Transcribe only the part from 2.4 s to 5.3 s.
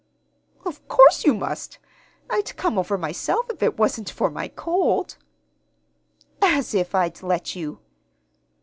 come over myself if it wasn't for my cold."